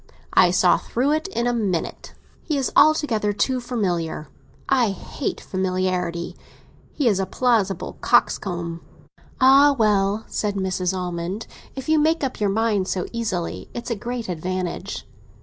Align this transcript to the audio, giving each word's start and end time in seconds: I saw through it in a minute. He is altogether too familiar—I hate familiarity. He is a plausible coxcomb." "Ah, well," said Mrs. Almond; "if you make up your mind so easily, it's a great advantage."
I 0.33 0.49
saw 0.49 0.79
through 0.79 1.11
it 1.11 1.27
in 1.27 1.45
a 1.45 1.53
minute. 1.53 2.15
He 2.41 2.57
is 2.57 2.71
altogether 2.75 3.31
too 3.33 3.61
familiar—I 3.61 4.89
hate 4.89 5.39
familiarity. 5.39 6.35
He 6.91 7.07
is 7.07 7.19
a 7.19 7.27
plausible 7.27 7.97
coxcomb." 8.01 8.81
"Ah, 9.39 9.75
well," 9.77 10.23
said 10.25 10.55
Mrs. 10.55 10.97
Almond; 10.97 11.45
"if 11.75 11.87
you 11.87 11.99
make 11.99 12.23
up 12.23 12.39
your 12.39 12.49
mind 12.49 12.87
so 12.87 13.05
easily, 13.11 13.69
it's 13.75 13.91
a 13.91 13.95
great 13.95 14.27
advantage." 14.27 15.05